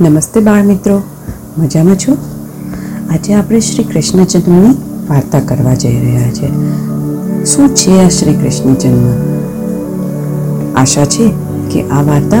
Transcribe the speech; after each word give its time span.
નમસ્તે 0.00 0.40
બાળ 0.40 0.62
મિત્રો. 0.62 1.02
મજામાં 1.58 1.96
છો? 1.96 2.16
આજે 3.10 3.34
આપણે 3.34 3.60
શ્રી 3.60 3.84
કૃષ્ણ 3.84 4.22
વાર્તા 5.10 5.40
કરવા 5.40 5.74
જઈ 5.74 6.00
રહ્યા 6.00 6.30
છે. 6.30 6.48
શું 7.44 7.74
છે 7.74 8.04
આ 8.04 8.08
શ્રી 8.08 8.34
કૃષ્ણ 8.34 8.74
જન્મ 8.74 9.14
આશા 10.76 11.04
છે 11.04 11.32
કે 11.70 11.82
આ 11.82 12.02
વાર્તા 12.02 12.38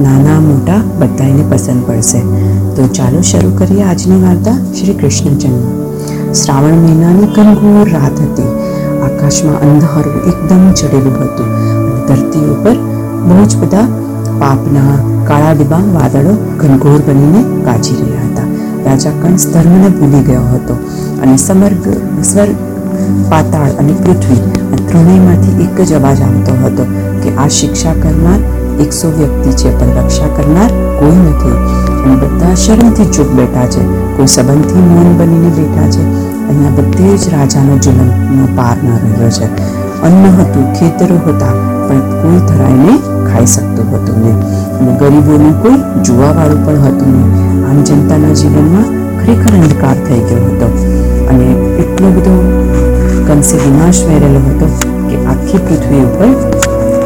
નાના, 0.00 0.40
મોટા 0.40 0.76
બધાને 0.98 1.44
પસંદ 1.50 1.84
પડશે. 1.86 2.20
તો 2.74 2.86
ચાલો 2.86 3.20
શરૂ 3.20 3.52
કરીએ 3.58 3.82
આજની 3.82 4.22
વાર્તા 4.22 4.52
શ્રી 4.52 4.94
કૃષ્ણ 4.94 5.30
જન્મ 5.30 5.92
શ્રાવણ 6.32 6.72
મહિનાની 6.72 7.26
ઘનઘોર 7.26 7.90
રાત 7.90 8.20
હતી. 8.20 8.48
આકાશમાં 9.02 9.60
અંધારું 9.60 10.22
એકદમ 10.26 10.72
ચડેલું 10.72 11.14
હતું 11.14 11.46
ધરતી 12.06 12.38
ઉપર 12.38 12.74
બહુ 13.28 13.44
જ 13.44 13.56
બધા 13.56 14.01
પાપના 14.42 14.94
કાળા 15.28 15.54
ડિબાંગ 15.58 15.88
વાદળો 15.96 16.34
ઘનઘોર 16.60 17.00
બનીને 17.08 17.40
ગાજી 17.66 17.96
રહ્યા 18.00 18.28
હતા. 18.28 18.48
રાજા 18.86 19.12
કંસ 19.22 19.44
ધર્મને 19.54 19.90
ભૂલી 19.98 20.22
ગયો 20.28 20.46
હતો 20.52 20.74
અને 21.22 21.36
સમર્ગ, 21.46 21.84
સ્વર્ગ, 22.30 22.56
પાતાળ 23.30 23.72
અને 23.82 23.92
પૃથ્વી 24.04 24.40
આ 24.72 24.80
ત્રણેયમાંથી 24.88 25.54
એક 25.66 25.78
જ 25.88 25.94
અવાજ 26.00 26.22
આવતો 26.26 26.56
હતો 26.64 26.86
કે 27.22 27.36
આ 27.44 27.48
શિક્ષા 27.58 27.94
કરનાર 28.02 28.40
એકસો 28.84 29.08
વ્યક્તિ 29.18 29.50
છે, 29.60 29.70
પણ 29.78 29.94
રક્ષા 30.00 30.30
કરનાર 30.36 30.70
કોઈ 30.98 31.20
નથી. 31.22 31.58
અને 32.02 32.14
બધા 32.22 32.54
શરમથી 32.64 33.08
ચૂપ 33.14 33.30
બેઠા 33.38 33.66
છે, 33.74 33.82
કોઈ 34.16 34.32
સંબંધથી 34.34 34.84
મૌન 34.90 35.10
બનીને 35.18 35.50
બેઠા 35.58 35.88
છે. 35.94 36.02
અહીંયા 36.48 36.76
બધે 36.78 37.16
જ 37.22 37.34
રાજાનો 37.34 37.78
જુલમનો 37.84 38.46
પાર 38.56 38.76
ન 38.84 38.90
રહ્યો 39.02 39.30
છે. 39.38 39.46
અન્ન 40.06 40.24
હતું, 40.38 40.66
ખેતરો 40.78 41.16
હતા, 41.26 41.54
પણ 41.88 42.02
કોઈ 42.20 42.40
ધરાઈને 42.48 42.94
ખાઈ 43.32 43.52
શકતું 43.54 43.92
હતું 43.94 44.24
નહીં. 44.24 44.38
અને 44.78 44.96
ગરીબોનું 45.02 45.54
કોઈ 45.62 45.78
જોવાવાળું 46.08 46.64
પણ 46.66 46.82
હતું 46.86 47.12
નહીં. 47.16 47.64
આમ 47.68 47.84
જનતાના 47.90 48.34
જીવનમાં 48.42 48.88
ખરેખર 49.20 49.54
અંધકાર 49.60 49.96
થઈ 50.08 50.22
ગયો 50.30 50.48
હતો. 50.48 50.68
અને 51.30 51.46
એટલો 51.84 52.08
બધો 52.16 52.34
કંસે 53.26 53.56
વિનાશ 53.64 54.00
વેરેલો 54.08 54.40
હતો 54.48 54.66
કે 55.08 55.16
આખી 55.32 55.60
પૃથ્વી 55.66 56.02
ઉપર 56.08 56.30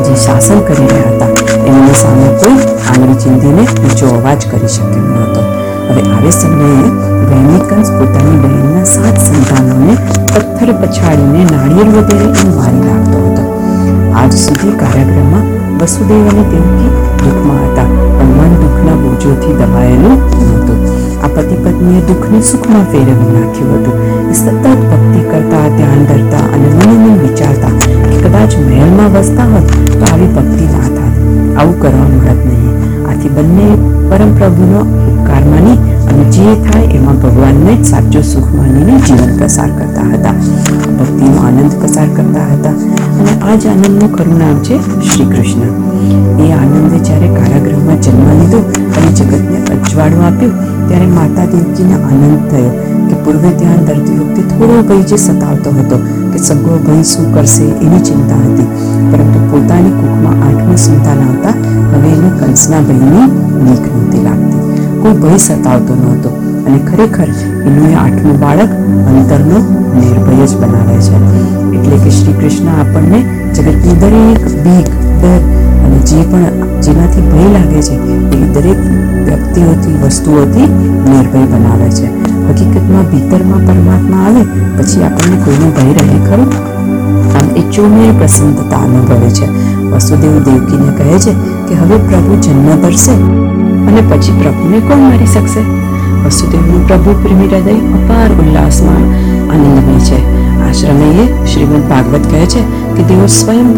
જે 0.06 0.14
શાસન 0.24 0.60
કરી 0.68 0.88
રહ્યા 0.90 1.12
હતા, 1.12 1.30
એમની 1.68 1.96
સામે 2.02 2.26
કોઈ 2.42 2.58
આંગળી 2.88 3.18
ચીંધીને 3.24 3.62
ઊંચો 3.82 4.06
અવાજ 4.18 4.46
કરી 4.50 4.72
શકે 4.74 5.00
ન 5.00 5.08
હતો. 5.22 5.42
હવે 5.88 6.02
આવે 6.14 6.32
સમયે 6.38 6.88
વૈનિક 7.30 7.64
કંસ 7.70 7.90
પોતાની 7.98 8.38
બહેનના 8.44 8.84
સાત 8.94 9.18
સંતાનોને 9.26 9.94
પથ્થર 10.32 10.72
પછાડીને 10.80 11.44
નાળિયેર 11.52 11.92
વગેરે 11.96 12.26
એમ 12.42 12.50
મારી 12.58 12.84
નાખતો 12.88 13.18
હતો. 13.26 13.44
આજ 14.20 14.32
સુધી 14.46 14.74
કારાગૃહમાં 14.82 15.46
વસુદેવ 15.80 16.28
અને 16.30 16.44
દેવકી 16.52 16.90
દુઃખમાં 17.22 17.64
હતા. 17.66 17.88
પણ 18.18 18.32
મન 18.38 18.52
દુઃખના 18.62 18.96
બોજોથી 18.96 19.54
દબાયેલું 19.60 20.16
નહોતું. 20.48 20.78
આ 21.24 21.28
પતિ 21.28 21.56
પત્નીએ 21.64 22.00
દુઃખને 22.00 22.40
સુખમાં 22.40 22.86
ફેરવી 22.92 23.32
નાખ્યું 23.36 23.74
હતું. 23.78 23.96
સતત 24.32 24.64
ભક્તિ 24.90 25.20
કરતા, 25.30 25.66
ધ્યાન 25.76 26.02
ધરતા 26.08 26.44
અને 26.54 26.68
મનોમન 26.76 27.20
વિચારતા 27.22 27.74
કે 28.10 28.16
કદાચ 28.22 28.52
મહેલમાં 28.58 29.10
વસતા 29.14 29.44
હોત 29.44 29.66
તો 29.98 30.04
આવી 30.12 30.26
ભક્તિ 30.26 30.64
ના 30.64 30.88
થાત 30.96 31.14
આવું 31.58 31.80
કરવા 31.80 32.08
મળત 32.14 32.40
નહીં. 32.46 32.74
આથી 33.10 33.28
બંને 33.28 33.68
પરમ 34.10 34.34
પ્રભુનો 34.34 34.80
ઉપકાર 34.80 35.44
માની 35.44 35.78
અને 36.08 36.24
જે 36.24 36.46
થાય 36.66 36.82
એમાં 36.82 37.16
ભગવાનને 37.22 37.82
સાચું 37.82 38.22
સુખ 38.22 38.50
માનીને 38.54 39.00
જીવન 39.06 39.32
પસાર 39.38 39.70
કરતા 39.78 40.08
હતા. 40.14 40.34
ભક્તિનો 40.98 41.38
આનંદ 41.46 41.72
પસાર 41.82 42.08
કરતા 42.16 42.46
હતા. 42.54 42.72
આ 43.50 43.56
જ 43.62 43.66
આનંદનું 43.70 44.08
ખરું 44.14 44.38
નામ 44.42 44.56
છે 44.66 44.76
શ્રી 45.08 45.26
કૃષ્ણ 45.32 46.40
એ 46.44 46.46
આનંદે 46.54 46.96
જ્યારે 47.08 47.28
કારાગૃહમાં 47.34 48.00
જન્મ 48.04 48.30
લીધો 48.38 48.60
અને 48.96 49.10
જગતને 49.18 49.58
અજવાળું 49.74 50.24
આપ્યું, 50.28 50.54
ત્યારે 50.88 51.06
માતા 51.18 51.44
દેવકીને 51.52 51.96
આનંદ 51.98 52.40
થયો 52.50 52.72
કે 53.08 53.18
પૂર્વે 53.24 53.50
ધ્યાન 53.60 53.84
ધરતી 53.88 54.16
વખતે 54.20 54.42
થોડો 54.52 54.78
ભય 54.88 55.04
જે 55.10 55.18
સતાવતો 55.26 55.74
હતો 55.78 55.98
કે 56.32 56.38
સગો 56.46 56.78
ભય 56.86 57.04
શું 57.12 57.28
કરશે 57.34 57.68
એની 57.84 58.02
ચિંતા 58.08 58.40
હતી. 58.46 58.68
પરંતુ 59.12 59.44
પોતાની 59.52 59.94
કુખમાં 60.00 60.42
આઠમું 60.48 60.82
સંતાન 60.86 61.22
આવતા 61.26 61.54
હવે 61.92 62.10
એને 62.16 62.30
કંસના 62.40 62.82
ભયની 62.88 63.28
નીક 63.66 63.84
નહોતી 63.92 64.24
લાગતી. 64.26 64.64
કોઈ 65.02 65.16
ભય 65.22 65.38
સતાવતો 65.46 66.00
નહોતો 66.02 66.34
અને 66.66 66.78
ખરેખર 66.90 67.28
એનું 67.66 67.86
એ 67.92 67.94
આઠમું 68.04 68.42
બાળક 68.44 68.72
અંતરનો 69.10 69.62
નિર્ભય 70.00 70.46
જ 70.50 70.52
બનાવે 70.62 70.98
છે. 71.08 71.24
એટલે 71.76 71.96
કે 72.04 72.10
શ્રી 72.18 72.36
કૃષ્ણ 72.38 72.68
આપણને 72.74 73.18
જગતની 73.56 73.92
દરેક 73.92 74.64
બીક, 74.64 74.86
ડર 75.22 75.40
અને 75.84 75.98
જે 75.98 76.22
પણ 76.22 76.44
જેનાથી 76.80 77.20
ભય 77.20 77.52
લાગે 77.52 77.82
છે, 77.82 77.94
એવી 77.94 78.48
દરેક 78.54 78.78
વ્યક્તિઓથી, 79.24 79.98
વસ્તુઓથી 80.02 80.60
નિર્ભય 81.10 81.38
બનાવે 81.38 81.90
છે. 81.90 82.06
હકીકતમાં 82.48 83.10
ભીતરમાં 83.10 83.58
પરમાત્મા 83.58 84.16
આવે, 84.26 84.42
પછી 84.78 85.02
આપણને 85.02 85.36
કોઈનો 85.36 85.70
ભય 85.70 85.92
રહે 85.92 86.30
ખરો? 86.30 86.42
આમ 87.38 87.56
એ 87.56 87.60
ચોમેર 87.60 88.12
પ્રસન્નતા 88.18 88.76
અનુભવે 88.76 89.30
છે. 89.30 89.46
વસુદેવ 89.90 90.38
દેવકીને 90.38 90.92
કહે 90.96 91.18
છે 91.18 91.32
કે 91.68 91.74
હવે 91.74 91.96
પ્રભુ 91.96 92.40
જન્મ 92.40 92.80
ધરશે 92.82 93.12
અને 93.88 94.00
પછી 94.08 94.40
પ્રભુને 94.42 94.78
કોણ 94.78 94.98
મારી 94.98 95.26
શકશે? 95.26 95.60
વસુદેવનું 96.26 96.86
પ્રભુ 96.88 97.12
પ્રેમી 97.22 97.48
હૃદય 97.48 97.72
અપાર 97.72 98.30
ઉલ્લાસમાં 98.30 99.04
આનંદમય 99.52 100.00
છે. 100.00 100.45
આશ્રમેય 100.68 101.26
શ્રીમદ 101.52 101.86
ભાગવત 101.92 102.24
કહે 102.32 102.42
છે 102.52 102.62
કે 102.96 103.02
તેઓ 103.08 103.26
સ્વયં 103.38 103.68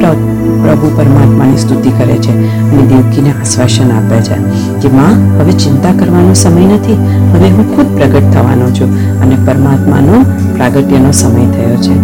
પ્રભુ 0.63 0.89
પરમાત્માની 0.97 1.61
સ્તુતિ 1.65 1.91
કરે 1.99 2.17
છે 2.25 2.33
અને 2.33 2.83
દેવકીને 2.91 3.31
આશ્વાસન 3.33 3.91
આપે 3.97 4.19
છે 4.29 4.37
કે 4.83 4.89
માં, 4.97 5.15
હવે 5.39 5.53
ચિંતા 5.63 5.95
કરવાનો 6.01 6.35
સમય 6.43 6.67
નથી, 6.77 6.99
હવે 7.33 7.49
હું 7.57 7.67
ખુદ 7.75 7.89
પ્રગટ 7.97 8.29
થવાનો 8.35 8.69
છું 8.77 8.91
અને 9.23 9.37
પરમાત્માનો 9.47 10.21
પ્રાગટ્યનો 10.57 11.13
સમય 11.23 11.47
થયો 11.55 11.77
છે. 11.85 11.95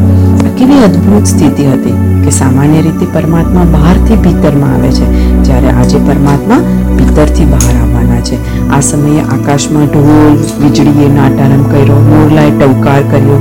આ 0.47 0.53
કેવી 0.59 0.83
અદ્ભુત 0.89 1.27
સ્થિતિ 1.33 1.69
હતી 1.73 1.97
કે 2.25 2.31
સામાન્ય 2.41 2.85
રીતે 2.87 3.07
પરમાત્મા 3.15 3.67
બહારથી 3.75 4.21
ભીતરમાં 4.27 4.75
આવે 4.77 4.91
છે, 4.99 5.07
જ્યારે 5.47 5.71
આજે 5.73 5.99
પરમાત્મા 6.09 6.61
ભીતરથી 6.97 7.49
બહાર 7.55 7.75
આવવાના 7.83 8.23
છે. 8.29 8.37
આ 8.75 8.81
સમયે 8.83 9.23
આકાશમાં 9.35 9.89
ઢોલ, 9.91 10.39
વીજળીએ 10.61 11.09
નાટારંભ 11.17 11.67
કર્યો, 11.73 11.99
મોરલાએ 12.07 12.53
ટવકાર 12.61 13.03
કર્યો. 13.11 13.37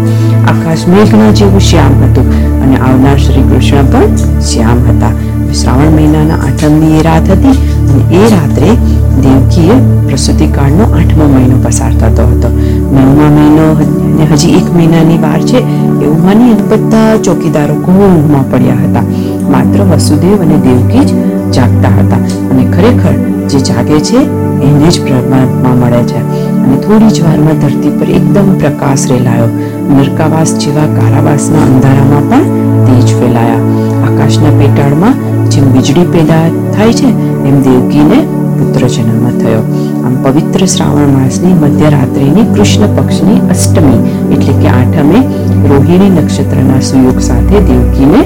આકાશ 0.51 0.83
મેઘના 0.91 1.29
જેવું 1.39 1.63
શ્યામ 1.67 1.95
હતું 2.01 2.27
અને 2.63 2.75
આવનાર 2.87 3.19
શ્રી 3.23 3.45
કૃષ્ણ 3.51 3.87
પણ 3.93 4.43
શ્યામ 4.49 4.83
હતા. 4.89 5.13
શ્રાવણ 5.61 5.95
મહિનાના 5.95 6.37
આઠમની 6.47 6.91
એ 6.99 7.01
રાત 7.07 7.31
હતી 7.37 7.55
અને 7.93 8.03
એ 8.19 8.29
રાત્રે 8.33 8.75
દેવકીએ 9.23 9.79
પ્રસૂતિકાળનો 10.07 10.87
આઠમો 10.99 11.27
મહિનો 11.33 11.57
પસાર 11.65 11.97
થતો 12.03 12.27
હતો. 12.33 12.53
નવમા 12.93 13.31
મહિનો 13.39 13.67
ને 14.19 14.29
હજી 14.33 14.53
એક 14.59 14.71
મહિનાની 14.77 15.19
વાર 15.25 15.41
છે 15.51 15.65
એવું 16.03 16.21
માની 16.27 16.53
બધા 16.69 17.17
ચોકીદારો 17.29 17.79
ઊંઘમાં 17.97 18.47
પડ્યા 18.53 18.79
હતા. 18.85 19.05
માત્ર 19.57 19.83
વસુદેવ 19.91 20.47
અને 20.47 20.63
દેવકી 20.69 21.05
જ 21.09 21.11
જાગતા 21.59 21.93
હતા 21.99 22.23
અને 22.51 22.63
ખરેખર 22.77 23.19
જે 23.51 23.67
જાગે 23.71 24.01
છે 24.09 24.25
એને 24.67 24.89
જ 24.89 25.01
પરમાત્મા 25.01 25.75
મળે 25.81 26.03
છે. 26.03 26.21
અને 26.63 26.77
થોડી 26.77 27.07
જ 27.07 27.21
વારમાં 27.21 27.57
ધરતી 27.59 27.89
પર 27.89 28.09
એકદમ 28.09 28.53
પ્રકાશ 28.53 29.11
રેલાયો. 29.11 29.47
નરકાવાસ 29.89 30.57
જેવા 30.57 30.89
કારાવાસના 30.97 31.63
અંધારામાં 31.69 32.29
પણ 32.29 32.45
તેજ 32.85 33.15
ફેલાયા. 33.19 33.63
આકાશના 34.05 34.49
પેટાળમાં 34.59 35.13
જેમ 35.49 35.73
વીજળી 35.73 36.05
પેદા 36.05 36.45
થાય 36.75 36.93
છે, 36.93 37.09
એમ 37.49 37.61
દેવકીને 37.61 38.19
પુત્ર 38.57 38.87
જન્મ 38.87 39.25
થયો. 39.39 39.63
આમ 40.05 40.15
પવિત્ર 40.23 40.65
શ્રાવણ 40.65 41.13
માસની 41.17 41.53
મધ્યરાત્રિની 41.53 42.45
કૃષ્ણ 42.53 42.95
પક્ષની 42.95 43.39
અષ્ટમી, 43.49 43.99
એટલે 44.31 44.53
કે 44.53 44.67
આઠમે 44.67 45.19
રોહિણી 45.69 46.09
નક્ષત્રના 46.09 46.79
સુયોગ 46.79 47.19
સાથે 47.19 47.59
દેવકીને 47.59 48.21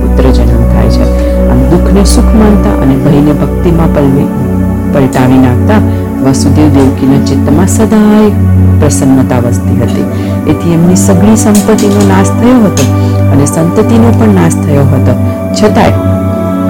પુત્ર 0.00 0.30
જન્મ 0.30 0.62
થાય 0.72 0.88
છે. 0.88 1.04
આમ 1.50 1.60
દુઃખને 1.70 2.04
સુખ 2.04 2.32
માનતા 2.40 2.76
અને 2.82 2.94
ભયને 2.94 3.32
ભક્તિમાં 3.32 3.94
પલવી 3.94 4.28
પલટાવી 4.92 5.40
નાખતા 5.40 5.80
વસુદેવ 6.24 6.68
દેવકીના 6.74 7.20
ચિત્તમાં 7.24 7.68
સદાય 7.68 8.30
પ્રસન્નતા 8.80 9.40
વસતી 9.42 9.76
હતી 9.82 10.06
એથી 10.46 10.74
એમની 10.74 10.96
સઘળી 10.98 11.36
સંપત્તિનો 11.38 12.02
નાશ 12.08 12.32
થયો 12.34 12.60
હતો 12.64 12.84
અને 13.32 13.46
સંતતિનો 13.46 14.12
પણ 14.12 14.34
નાશ 14.34 14.58
થયો 14.58 14.84
હતો 14.86 15.14
છતાંય 15.52 16.18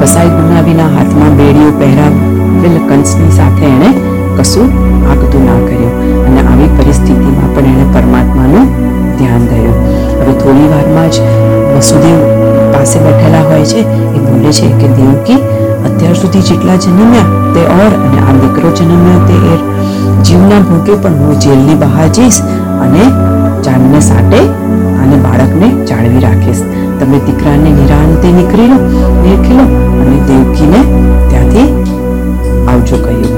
કસાઈ 0.00 0.30
ગુનાવીના 0.30 0.88
હાથમાં 0.88 1.34
બેડીઓ 1.36 1.72
પહેરાવેલ 1.74 2.78
કંસની 2.88 3.32
સાથે 3.32 3.66
એણે 3.66 3.90
કશું 4.36 4.70
આગતું 5.08 5.44
ના 5.46 5.60
કર્યું 5.62 6.24
અને 6.26 6.40
આવી 6.44 6.70
પરિસ્થિતિમાં 6.76 7.50
પણ 7.50 7.70
એણે 7.72 7.86
પરમાત્માનું 7.92 8.70
ધ્યાન 9.18 9.44
ધર્યું 9.46 9.78
હવે 10.16 10.34
થોડી 10.34 10.70
વારમાં 10.70 11.10
જ 11.10 11.28
વસુદેવ 11.74 12.18
પાસે 12.72 12.98
બેઠેલા 13.00 13.44
હોય 13.44 13.66
છે 13.66 13.86
એ 14.14 14.18
બોલે 14.20 14.50
છે 14.52 14.72
કે 14.80 14.88
દેવકી 14.94 15.38
અત્યાર 15.86 16.16
સુધી 16.16 16.44
જેટલા 16.44 16.78
જન્મ્યા 16.78 17.39
તે 17.54 17.62
ઓર 17.76 17.92
અને 17.98 18.18
આ 18.26 18.34
દીકરો 18.42 18.72
જન્મ્યો 18.80 19.20
તે 19.28 19.36
એર. 19.52 19.60
જીવના 20.28 20.60
ભોગે 20.68 20.94
પણ 21.02 21.20
હું 21.24 21.40
જેલની 21.46 21.78
બહાર 21.82 22.08
જઈશ 22.18 22.40
અને 22.86 23.04
જાનને 23.66 24.00
સાટે 24.08 24.40
અને 25.02 25.16
બાળકને 25.24 25.68
જાળવી 25.90 26.24
રાખીશ. 26.26 26.62
તમે 27.00 27.18
દીકરાને 27.26 27.70
નિરાંતે 27.78 28.32
નીકળી 28.38 28.68
લો 28.72 28.78
નીકળી 29.24 29.58
લો 29.60 29.66
અને 30.00 30.16
દેવકીને 30.30 30.80
ત્યાંથી 31.30 31.68
આવજો 32.70 32.96
કહ્યું. 33.04 33.34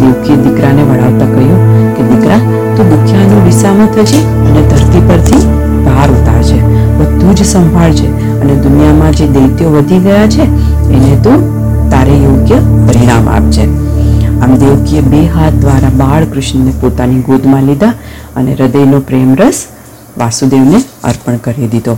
દેવકીએ 0.00 0.36
દીકરાને 0.44 0.82
વળાવતા 0.90 1.28
કહ્યું 1.34 1.60
કે, 1.96 2.02
દીકરા, 2.10 2.40
તું 2.76 2.86
દુખિયાનું 2.92 3.42
દિશામાં 3.48 3.90
થશે 3.96 4.20
અને 4.46 4.62
ધરતી 4.70 5.02
પરથી 5.08 5.42
બહાર 5.84 6.08
ઉતારજે. 6.14 6.58
બધું 6.98 7.34
જ 7.38 7.46
સંભાળજે 7.50 8.08
અને 8.40 8.54
દુનિયામાં 8.64 9.12
જે 9.20 9.26
દૈત્યો 9.36 9.74
વધી 9.76 10.00
ગયા 10.06 10.26
છે, 10.36 10.48
એને 10.94 11.12
તું 11.26 11.44
તારે 11.90 12.16
યોગ્ય 12.16 12.58
પરિણામ 12.86 13.28
આપજે. 13.28 13.64
આમ 14.42 14.54
દેવકીએ 14.54 15.00
બે 15.00 15.20
હાથ 15.26 15.54
દ્વારા 15.54 15.88
બાળ 15.88 16.24
કૃષ્ણને 16.24 16.72
પોતાની 16.80 17.20
ગોદમાં 17.20 17.62
લીધા 17.62 17.94
અને 18.36 18.54
હૃદયનો 18.54 19.00
પ્રેમ 19.00 19.34
રસ 19.34 19.66
વાસુદેવને 20.18 20.82
અર્પણ 21.04 21.36
કરી 21.36 21.68
દીધો. 21.68 21.96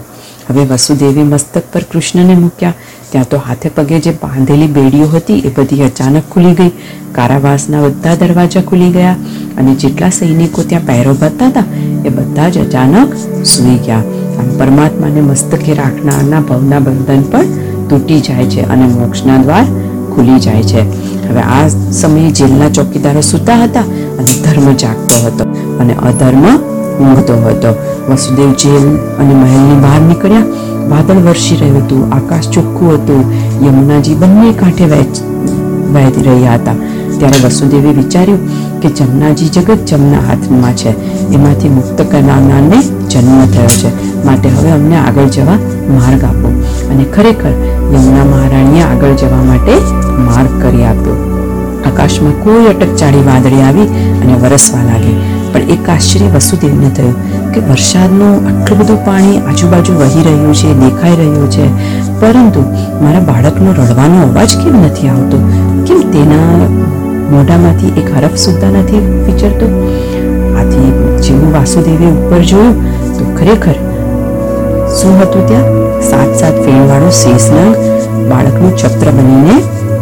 હવે 0.49 0.65
વસુદેવે 0.65 1.23
મસ્તક 1.23 1.63
પર 1.73 1.85
કૃષ્ણને 1.93 2.35
મૂક્યા. 2.35 2.75
ત્યાં 3.11 3.29
તો 3.29 3.37
હાથે 3.37 3.69
પગે 3.69 3.99
જે 4.01 4.13
બાંધેલી 4.23 4.67
બેડીઓ 4.67 5.07
હતી 5.07 5.39
એ 5.39 5.51
બધી 5.57 5.83
અચાનક 5.83 6.25
ખુલી 6.33 6.55
ગઈ. 6.55 6.73
કારાવાસના 7.13 7.83
બધા 7.83 8.15
દરવાજા 8.15 8.63
ખુલી 8.63 8.91
ગયા 8.91 9.17
અને 9.59 9.75
જેટલા 9.75 10.11
સૈનિકો 10.11 10.63
ત્યાં 10.63 10.87
પહેરો 10.87 11.15
ભરતા 11.15 11.47
હતા 11.47 11.65
એ 12.05 12.09
બધા 12.09 12.49
જ 12.49 12.59
અચાનક 12.59 13.15
સૂઈ 13.45 13.79
ગયા. 13.87 14.03
આમ 14.39 14.49
પરમાત્માને 14.59 15.21
મસ્તકે 15.21 15.75
રાખનારના 15.75 16.41
ભવના 16.41 16.79
બંધન 16.79 17.23
પણ 17.23 17.45
તૂટી 17.91 18.21
જાય 18.21 18.45
છે 18.45 18.63
અને 18.63 18.85
મોક્ષના 18.85 19.37
દ્વાર 19.43 19.65
ખુલી 20.15 20.41
જાય 20.41 20.63
છે. 20.63 20.83
હવે 21.29 21.41
આ 21.41 21.69
સમયે 21.93 22.31
જેલના 22.31 22.69
ચોકીદારો 22.71 23.21
સૂતા 23.21 23.57
હતા 23.65 23.85
અને 24.19 24.33
ધર્મ 24.45 24.67
જાગતો 24.75 25.17
હતો 25.27 25.45
અને 25.79 25.95
અધર્મ 26.09 26.45
ઊંઘતો 27.01 27.35
હતો. 27.47 27.71
વસુદેવ 28.13 28.53
જેલ 28.53 28.87
અને 29.19 29.35
મહેલની 29.35 29.81
બહાર 29.83 30.01
નીકળ્યા. 30.01 30.45
વાદળ 30.89 31.21
વરસી 31.29 31.57
રહ્યું 31.57 31.85
હતું, 31.85 32.13
આકાશ 32.13 32.49
ચોખ્ખું 32.51 32.93
હતું. 32.95 33.21
યમુનાજી 33.67 34.15
બંને 34.15 34.53
કાંઠે 34.53 34.85
વહેતી 34.85 36.23
રહ્યા 36.23 36.55
હતા. 36.55 36.75
ત્યારે 37.19 37.39
વસુદેવે 37.45 37.91
વિચાર્યું 37.91 38.41
કે 38.83 38.89
જમનાજી 38.89 39.49
જગત 39.49 39.79
જમના 39.87 40.19
હાથમાં 40.19 40.73
છે. 40.73 40.89
એમાંથી 41.33 41.69
મુક્ત 41.69 42.03
કરનારને 42.03 42.83
જન્મ 43.11 43.47
થયો 43.47 43.67
છે. 43.67 44.25
માટે 44.25 44.49
હવે 44.49 44.71
અમને 44.71 44.97
આગળ 44.97 45.25
જવા 45.25 45.53
માર્ગ 45.89 46.25
આપો. 46.25 46.63
અને 46.91 47.05
ખરેખર 47.05 47.51
યમુના 47.95 48.25
મહારાણીએ 48.25 48.83
આગળ 48.83 49.13
જવા 49.13 49.43
માટે 49.43 49.73
માર્ગ 50.19 50.63
કરી 50.63 50.85
આપ્યો. 50.85 51.33
આકાશમાં 51.87 52.33
કોઈ 52.33 52.67
અટકચાળી 52.67 53.19
વાદળી 53.19 53.63
આવી 53.63 53.83
અને 54.23 54.35
વરસવા 54.35 54.93
લાગી. 54.93 55.21
પણ 55.53 55.61
એક 55.61 55.91
આશ્ચર્ય 55.91 56.25
વસુદેવને 56.37 56.91
થયું 56.91 57.53
કે 57.53 57.61
વરસાદનું 57.61 58.47
આટલું 58.47 58.79
બધું 58.79 59.05
પાણી 59.05 59.39
આજુબાજુ 59.39 59.95
વહી 59.95 60.23
રહ્યું 60.23 60.55
છે, 60.55 60.81
દેખાઈ 60.81 61.17
રહ્યું 61.17 61.51
છે. 61.51 61.67
પરંતુ 62.21 62.61
મારા 63.05 63.21
બાળકનો 63.21 63.73
રડવાનો 63.73 64.23
અવાજ 64.23 64.57
કેમ 64.57 64.85
નથી 64.85 65.09
આવતો? 65.09 65.39
કેમ 65.87 66.01
તેના 66.11 66.67
મોઢામાંથી 67.33 67.93
એક 68.01 68.09
હરફ 68.17 68.39
સુદ્ધા 68.45 68.73
નથી 68.81 69.03
વિચરતો. 69.27 69.67
આથી 70.59 70.91
જેવું 71.25 71.51
વાસુદેવે 71.57 72.07
ઉપર 72.13 72.43
જોયું, 72.51 72.75
તો 73.17 73.25
ખરેખર 73.39 73.77
શું 74.99 75.15
હતું 75.21 75.47
ત્યાં? 75.49 75.73
સાત 76.11 76.31
સાત 76.41 76.57
ફેણવાળો 76.65 77.11
શેષનાગ 77.21 77.75
બાળકનું 78.31 78.73
છત્ર 78.81 79.11
બનીને 79.17 79.57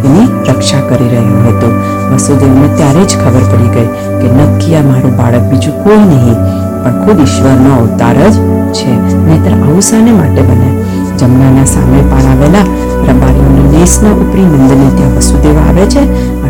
એની 0.07 0.27
રક્ષા 0.49 0.83
કરી 0.89 1.11
રહ્યો 1.13 1.41
હતો. 1.47 1.69
વસુદેવને 2.11 2.69
ત્યારે 2.79 3.03
જ 3.11 3.13
ખબર 3.23 3.45
પડી 3.53 3.71
ગઈ 3.75 3.89
કે 4.21 4.27
નક્કી 4.37 4.77
આ 4.79 4.85
મારું 4.91 5.15
બાળક 5.21 5.45
બીજું 5.51 5.75
કોઈ 5.85 6.05
નહીં, 6.11 6.39
પણ 6.83 7.01
ખુદ 7.05 7.19
ઈશ્વરનો 7.27 7.73
અવતાર 7.81 8.19
જ 8.25 8.37
છે. 8.77 8.91
નહીતર 9.27 9.53
આવું 9.55 9.83
શાને 9.89 10.13
માટે 10.21 10.43
બને? 10.51 10.71
જમનાના 11.19 11.67
સામે 11.75 11.99
પાળાવેલા 12.13 12.67
રબારીઓના 13.09 13.73
દેશના 13.75 14.15
ઉપરી 14.23 14.47
નંદને 14.53 14.89
ત્યાં 14.97 15.19
વસુદેવ 15.19 15.59
આવે 15.67 15.85
છે? 15.95 16.03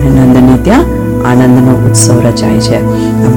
અને 0.06 0.26
નંદની 0.26 0.58
ત્યાં 0.66 0.86
આનંદનો 1.24 1.72
ઉત્સવ 1.86 2.18
રચાય 2.26 2.60
છે. 2.66 2.78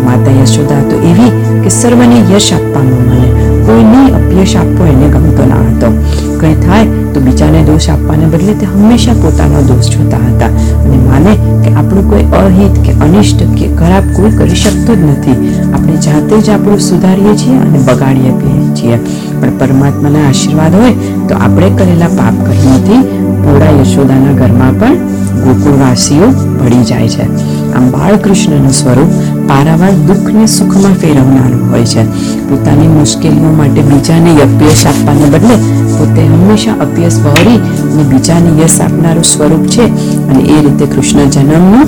માતા 0.06 0.36
યશોદા 0.40 0.82
તો 0.90 0.96
એવી 1.10 1.32
કે 1.64 1.70
સર્વને 1.80 2.18
યશ 2.34 2.50
આપવાનું 2.54 3.02
મને 3.10 3.30
કોઈને 3.66 4.02
અપયશ 4.18 4.56
આપવો 4.62 4.86
એને 4.94 5.08
ગમતો 5.14 5.44
ના 5.52 5.64
હતો. 5.70 5.90
કંઈ 6.40 6.56
થાય 6.56 6.86
તો 7.14 7.20
બીજાને 7.20 7.64
દોષ 7.64 7.90
આપવાને 7.90 8.26
બદલે 8.26 8.54
તે 8.54 8.66
હંમેશા 8.66 9.14
પોતાનો 9.14 9.62
દોષ 9.62 9.90
જોતા 9.90 10.18
હતા. 10.18 10.50
અને 10.86 10.98
માને 10.98 11.34
કે 11.64 11.74
આપણું 11.74 12.10
કોઈ 12.10 12.26
અહિત 12.42 12.80
કે 12.86 12.96
અનિષ્ટ 13.08 13.44
કે 13.58 13.68
ખરાબ 13.80 14.04
કોઈ 14.16 14.32
કરી 14.32 14.56
શકતો 14.56 14.96
જ 14.96 15.00
નથી. 15.00 15.38
આપણે 15.74 15.98
જાતે 15.98 16.42
જ 16.42 16.50
આપણું 16.50 16.80
સુધારીએ 16.80 17.36
છીએ 17.36 17.58
અને 17.58 17.80
બગાડીએ 17.80 18.32
છીએ. 18.76 19.00
પણ 19.42 19.58
પરમાત્માના 19.60 20.28
આશીર્વાદ 20.30 20.76
હોય 20.76 20.92
તો 21.30 21.36
આપણે 21.36 21.70
કરેલા 21.70 22.08
પાપ 22.08 22.42
કર્મોથી 22.46 23.02
પૂરા 23.44 23.74
યશોદાના 23.80 24.34
ઘરમાં 24.34 24.80
પણ 24.80 24.98
ગોકુળવાસીઓ 25.44 26.28
ભળી 26.60 26.84
જાય 26.84 27.10
છે. 27.10 27.57
આમ 27.78 27.92
બાળકૃષ્ણનું 27.92 28.72
સ્વરૂપ 28.72 29.12
પારાવાર 29.50 29.92
દુઃખને 29.92 30.46
સુખમાં 30.46 30.94
ફેરવનારું 30.94 31.72
હોય 31.72 31.86
છે. 31.86 32.04
પોતાની 32.50 32.88
મુશ્કેલીઓ 32.88 33.52
માટે 33.58 33.82
બીજાને 33.82 34.32
અભ્યાસ 34.32 34.86
આપવાને 34.86 35.26
બદલે 35.26 35.56
પોતે 35.98 36.22
હંમેશા 36.22 36.72
અભ્યાસ 36.72 37.20
વહોરી 37.20 37.58
અને 37.92 38.04
બીજાને 38.04 38.62
યશ 38.62 38.82
આપનારું 38.82 39.24
સ્વરૂપ 39.24 39.66
છે. 39.68 39.86
અને 40.28 40.44
એ 40.44 40.62
રીતે 40.62 40.86
કૃષ્ણ 40.86 41.30
જન્મનું 41.30 41.88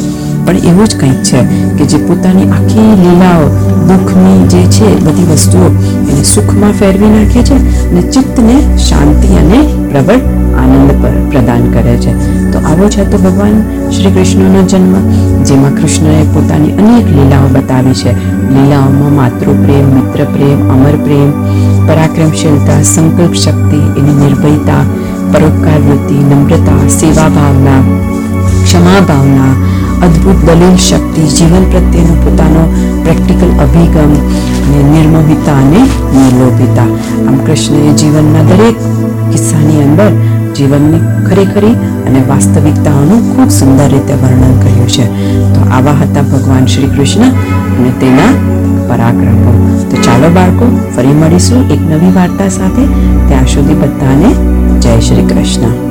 પણ 0.49 0.65
એવું 0.69 0.87
જ 0.87 0.95
કંઈક 0.97 1.21
છે 1.23 1.39
કે 1.77 1.85
જે 1.85 1.97
પોતાની 2.07 2.49
આખી 2.57 2.91
લીલાઓ, 3.03 3.45
દુઃખની 3.89 4.47
જે 4.51 4.61
છે 4.75 4.87
બધી 5.05 5.27
વસ્તુઓ 5.31 5.67
એને 6.09 6.23
સુખમાં 6.33 6.73
ફેરવી 6.79 7.11
નાખે 7.15 7.41
છે 7.49 7.57
અને 7.89 8.01
ચિત્તને 8.13 8.55
શાંતિ 8.87 9.29
અને 9.41 9.59
પ્રબળ 9.91 10.21
આનંદ 10.61 10.91
પર 11.01 11.15
પ્રદાન 11.29 11.63
કરે 11.73 11.95
છે. 12.03 12.13
તો 12.51 12.57
આવો 12.69 12.89
છે 12.95 13.05
તો 13.11 13.17
ભગવાન 13.25 13.55
શ્રી 13.91 14.13
કૃષ્ણનો 14.15 14.61
જન્મ, 14.71 14.95
જેમાં 15.47 15.73
કૃષ્ણએ 15.77 16.15
પોતાની 16.33 16.73
અનેક 16.79 17.07
લીલાઓ 17.15 17.47
બતાવી 17.55 17.97
છે. 18.01 18.11
લીલાઓમાં 18.53 19.13
માતૃપ્રેમ 19.19 19.87
મિત્ર 19.95 20.25
પ્રેમ 20.33 20.59
અમર 20.73 20.95
પ્રેમ 21.05 21.31
પરાક્રમશીલતા, 21.87 22.81
સંકલ્પ 22.83 23.33
શક્તિ, 23.43 23.79
એની 23.99 24.17
નિર્ભયતા, 24.23 24.83
પરોપકાર 25.31 25.79
વૃત્તિ, 25.87 26.17
નમ્રતા 26.29 26.81
સેવા 26.97 27.29
ભાવના 27.37 27.81
ક્ષમા 28.63 29.01
ભાવના 29.09 29.53
અદ્ભુત 30.03 30.39
દલીલ 30.47 30.75
શક્તિ, 30.75 31.21
જીવન 31.21 31.63
પ્રત્યેનો 31.71 32.13
પોતાનો 32.13 32.63
પ્રેક્ટિકલ 33.03 33.51
અભિગમ 33.59 33.97
અને 33.97 34.83
નિર્મોહિતા 34.91 35.51
અને 35.51 35.81
નિર્લોભિતા. 36.15 36.83
આમ 37.27 37.37
કૃષ્ણએ 37.37 37.93
જીવનના 37.93 38.43
દરેક 38.43 38.75
કિસ્સાની 39.31 39.83
અંદર 39.83 40.11
જીવનની 40.55 41.01
ખરેખરી 41.29 41.73
અને 42.07 42.19
વાસ્તવિકતાઓનું 42.29 43.35
ખૂબ 43.35 43.49
સુંદર 43.49 43.89
રીતે 43.89 44.13
વર્ણન 44.13 44.59
કર્યું 44.61 44.87
છે. 44.87 45.05
તો 45.53 45.59
આવા 45.71 45.91
હતા 45.91 46.21
ભગવાન 46.21 46.65
શ્રી 46.65 46.87
કૃષ્ણ 46.87 47.21
અને 47.79 47.91
તેના 47.99 48.33
પરાક્રમો. 48.87 49.79
તો 49.91 49.97
ચાલો 49.97 50.29
બાળકો, 50.29 50.79
ફરી 50.95 51.07
મળીશું 51.07 51.71
એક 51.71 51.81
નવી 51.81 52.13
વાર્તા 52.15 52.49
સાથે. 52.49 52.85
ત્યાં 53.27 53.47
સુધી 53.47 53.73
બધાને 53.73 54.33
જય 54.79 54.99
શ્રી 54.99 55.25
કૃષ્ણ. 55.25 55.88